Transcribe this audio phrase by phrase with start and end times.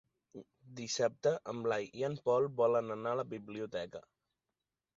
[0.79, 4.05] Dissabte en Blai i en Pol volen anar a la biblioteca.